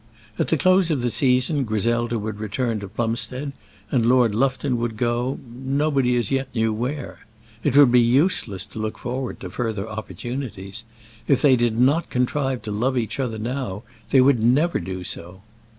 [0.39, 3.51] At the close of the season Griselda would return to Plumstead,
[3.91, 7.19] and Lord Lufton would go nobody as yet knew where.
[7.63, 10.85] It would be useless to look forward to further opportunities.
[11.27, 15.43] If they did not contrive to love each other now, they would never do so.